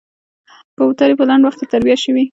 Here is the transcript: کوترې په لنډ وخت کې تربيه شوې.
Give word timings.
کوترې 0.77 1.15
په 1.17 1.25
لنډ 1.29 1.43
وخت 1.43 1.59
کې 1.59 1.71
تربيه 1.73 1.97
شوې. 2.03 2.23